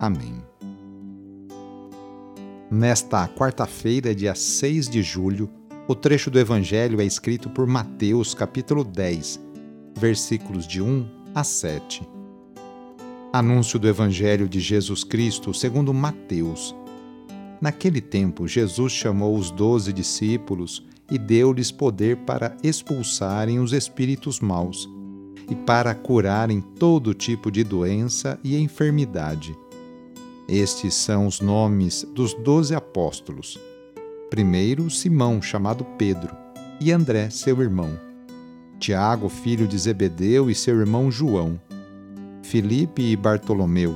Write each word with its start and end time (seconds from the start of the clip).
Amém. 0.00 0.42
Nesta 2.70 3.28
quarta-feira, 3.28 4.14
dia 4.14 4.34
6 4.34 4.88
de 4.88 5.02
julho, 5.02 5.50
o 5.86 5.94
trecho 5.94 6.30
do 6.30 6.38
Evangelho 6.38 7.02
é 7.02 7.04
escrito 7.04 7.50
por 7.50 7.66
Mateus, 7.66 8.32
capítulo 8.32 8.82
10, 8.82 9.38
versículos 9.98 10.66
de 10.66 10.80
1 10.80 11.06
a 11.34 11.44
7. 11.44 12.08
Anúncio 13.30 13.78
do 13.78 13.86
Evangelho 13.86 14.48
de 14.48 14.58
Jesus 14.58 15.04
Cristo 15.04 15.52
segundo 15.52 15.92
Mateus. 15.92 16.74
Naquele 17.60 18.00
tempo, 18.00 18.48
Jesus 18.48 18.92
chamou 18.92 19.36
os 19.36 19.50
doze 19.50 19.92
discípulos 19.92 20.82
e 21.10 21.18
deu-lhes 21.18 21.70
poder 21.70 22.16
para 22.18 22.56
expulsarem 22.62 23.58
os 23.58 23.74
espíritos 23.74 24.40
maus 24.40 24.88
e 25.50 25.54
para 25.54 25.94
curarem 25.94 26.62
todo 26.62 27.12
tipo 27.12 27.50
de 27.50 27.62
doença 27.62 28.40
e 28.42 28.56
enfermidade. 28.56 29.54
Estes 30.52 30.94
são 30.94 31.28
os 31.28 31.40
nomes 31.40 32.04
dos 32.12 32.34
doze 32.34 32.74
apóstolos. 32.74 33.56
Primeiro, 34.28 34.90
Simão, 34.90 35.40
chamado 35.40 35.84
Pedro, 35.96 36.36
e 36.80 36.90
André, 36.90 37.30
seu 37.30 37.62
irmão. 37.62 37.96
Tiago, 38.80 39.28
filho 39.28 39.68
de 39.68 39.78
Zebedeu, 39.78 40.50
e 40.50 40.54
seu 40.56 40.80
irmão 40.80 41.08
João. 41.08 41.60
Filipe 42.42 43.00
e 43.00 43.14
Bartolomeu. 43.14 43.94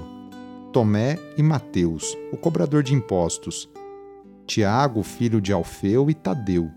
Tomé 0.73 1.19
e 1.37 1.43
Mateus, 1.43 2.17
o 2.31 2.37
cobrador 2.37 2.85
de 2.85 2.95
impostos. 2.95 3.69
Tiago, 4.47 5.03
filho 5.03 5.41
de 5.41 5.53
Alfeu 5.53 6.09
e 6.09 6.15
Tadeu. 6.15 6.71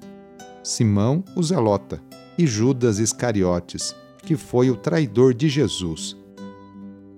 Simão, 0.64 1.24
o 1.36 1.44
Zelota. 1.44 2.02
E 2.36 2.48
Judas 2.48 2.98
Iscariotes, 2.98 3.96
que 4.24 4.36
foi 4.36 4.72
o 4.72 4.76
traidor 4.76 5.36
de 5.36 5.48
Jesus. 5.48 6.18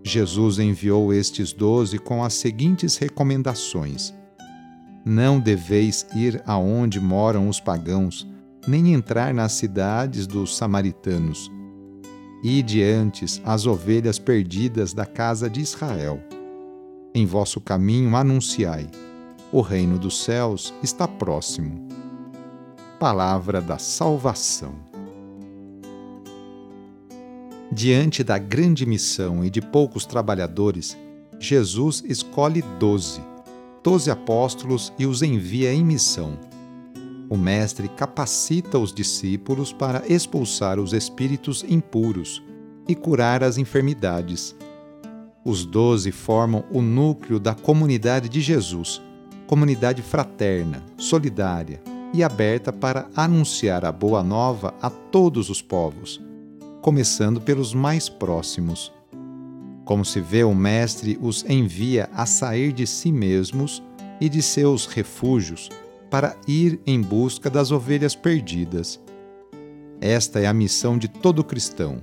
Jesus 0.09 0.57
enviou 0.57 1.13
estes 1.13 1.53
doze 1.53 1.99
com 1.99 2.23
as 2.23 2.33
seguintes 2.33 2.97
recomendações: 2.97 4.11
Não 5.05 5.39
deveis 5.39 6.03
ir 6.15 6.41
aonde 6.47 6.99
moram 6.99 7.47
os 7.47 7.59
pagãos, 7.59 8.27
nem 8.67 8.91
entrar 8.91 9.35
nas 9.35 9.51
cidades 9.51 10.25
dos 10.25 10.57
samaritanos. 10.57 11.51
Ide 12.43 12.81
antes 12.81 13.39
as 13.45 13.67
ovelhas 13.67 14.17
perdidas 14.17 14.93
da 14.93 15.05
casa 15.05 15.47
de 15.47 15.61
Israel. 15.61 16.19
Em 17.13 17.27
vosso 17.27 17.61
caminho 17.61 18.15
anunciai: 18.15 18.89
o 19.51 19.61
reino 19.61 19.99
dos 19.99 20.23
céus 20.23 20.73
está 20.81 21.07
próximo. 21.07 21.87
Palavra 22.99 23.61
da 23.61 23.77
salvação. 23.77 24.88
Diante 27.71 28.23
da 28.23 28.39
grande 28.39 28.83
missão 28.83 29.45
e 29.45 29.49
de 29.49 29.61
poucos 29.61 30.03
trabalhadores, 30.03 30.97
Jesus 31.39 32.03
escolhe 32.07 32.63
doze, 32.79 33.21
doze 33.83 34.09
apóstolos 34.09 34.91
e 34.97 35.05
os 35.05 35.21
envia 35.21 35.71
em 35.71 35.85
missão. 35.85 36.33
O 37.29 37.37
Mestre 37.37 37.87
capacita 37.87 38.79
os 38.79 38.91
discípulos 38.91 39.71
para 39.71 40.01
expulsar 40.11 40.79
os 40.79 40.93
espíritos 40.93 41.63
impuros 41.63 42.41
e 42.87 42.95
curar 42.95 43.43
as 43.43 43.59
enfermidades. 43.59 44.55
Os 45.45 45.63
doze 45.63 46.11
formam 46.11 46.65
o 46.71 46.81
núcleo 46.81 47.39
da 47.39 47.53
comunidade 47.53 48.29
de 48.29 48.41
Jesus, 48.41 48.99
comunidade 49.45 50.01
fraterna, 50.01 50.83
solidária 50.97 51.79
e 52.15 52.23
aberta 52.23 52.73
para 52.73 53.07
anunciar 53.15 53.85
a 53.85 53.91
boa 53.91 54.23
nova 54.23 54.73
a 54.81 54.89
todos 54.89 55.51
os 55.51 55.61
povos 55.61 56.19
começando 56.89 57.39
pelos 57.39 57.71
mais 57.71 58.09
próximos. 58.09 58.91
Como 59.85 60.03
se 60.03 60.19
vê, 60.19 60.43
o 60.43 60.55
Mestre 60.55 61.19
os 61.21 61.45
envia 61.47 62.09
a 62.11 62.25
sair 62.25 62.73
de 62.73 62.87
si 62.87 63.11
mesmos 63.11 63.83
e 64.19 64.27
de 64.27 64.41
seus 64.41 64.87
refúgios 64.87 65.69
para 66.09 66.35
ir 66.47 66.79
em 66.87 66.99
busca 66.99 67.47
das 67.47 67.69
ovelhas 67.69 68.15
perdidas. 68.15 68.99
Esta 70.01 70.39
é 70.39 70.47
a 70.47 70.53
missão 70.53 70.97
de 70.97 71.07
todo 71.07 71.43
cristão, 71.43 72.01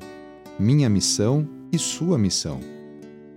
minha 0.56 0.88
missão 0.88 1.48
e 1.72 1.80
sua 1.80 2.16
missão. 2.16 2.60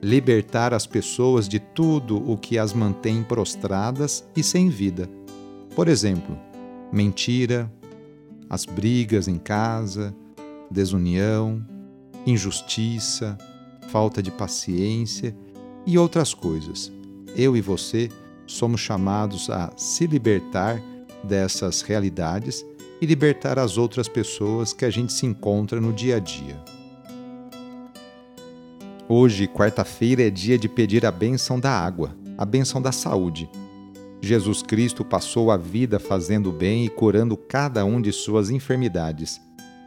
Libertar 0.04 0.72
as 0.72 0.86
pessoas 0.86 1.50
de 1.50 1.58
tudo 1.58 2.32
o 2.32 2.38
que 2.38 2.60
as 2.60 2.74
mantém 2.74 3.24
prostradas 3.24 4.24
e 4.36 4.44
sem 4.44 4.70
vida. 4.70 5.10
Por 5.76 5.88
exemplo, 5.88 6.38
mentira, 6.94 7.74
as 8.48 8.66
brigas 8.66 9.28
em 9.28 9.40
casa, 9.40 10.14
desunião, 10.70 11.66
injustiça, 12.26 13.38
falta 13.90 14.22
de 14.22 14.32
paciência 14.32 15.36
e 15.86 15.98
outras 15.98 16.34
coisas. 16.34 16.92
Eu 17.36 17.56
e 17.58 17.62
você 17.62 18.10
somos 18.46 18.82
chamados 18.82 19.50
a 19.50 19.72
se 19.76 20.06
libertar 20.08 20.82
dessas 21.24 21.82
realidades 21.82 22.66
e 23.02 23.06
libertar 23.06 23.58
as 23.58 23.78
outras 23.78 24.08
pessoas 24.08 24.74
que 24.74 24.86
a 24.86 24.90
gente 24.90 25.14
se 25.14 25.26
encontra 25.26 25.80
no 25.80 25.94
dia 25.94 26.18
a 26.18 26.20
dia. 26.20 26.62
Hoje, 29.08 29.48
quarta-feira, 29.48 30.28
é 30.28 30.30
dia 30.30 30.58
de 30.58 30.70
pedir 30.70 31.06
a 31.06 31.12
bênção 31.12 31.60
da 31.60 31.72
água, 31.72 32.16
a 32.38 32.46
bênção 32.46 32.82
da 32.82 32.92
saúde. 32.92 33.50
Jesus 34.22 34.62
Cristo 34.62 35.04
passou 35.04 35.50
a 35.50 35.58
vida 35.58 35.98
fazendo 35.98 36.52
bem 36.52 36.86
e 36.86 36.90
curando 36.90 37.36
cada 37.36 37.86
um 37.86 38.02
de 38.02 38.12
suas 38.12 38.50
enfermidades 38.50 39.42